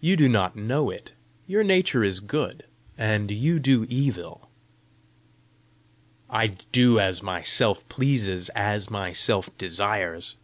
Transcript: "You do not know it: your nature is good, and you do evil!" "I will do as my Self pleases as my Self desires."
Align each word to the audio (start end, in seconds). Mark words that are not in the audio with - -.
"You 0.00 0.16
do 0.16 0.28
not 0.28 0.56
know 0.56 0.90
it: 0.90 1.12
your 1.46 1.62
nature 1.62 2.02
is 2.02 2.18
good, 2.18 2.64
and 2.98 3.30
you 3.30 3.60
do 3.60 3.86
evil!" 3.88 4.50
"I 6.28 6.46
will 6.48 6.56
do 6.72 6.98
as 6.98 7.22
my 7.22 7.40
Self 7.42 7.88
pleases 7.88 8.48
as 8.56 8.90
my 8.90 9.12
Self 9.12 9.56
desires." 9.56 10.34